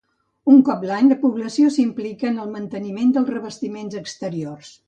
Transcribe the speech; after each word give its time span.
Un 0.51 0.55
cop 0.69 0.85
l'any 0.91 1.11
la 1.11 1.17
població 1.25 1.69
s'implica 1.77 2.31
en 2.31 2.39
el 2.47 2.49
manteniment 2.57 3.15
dels 3.19 3.33
revestiments 3.37 4.01
exteriors. 4.05 4.77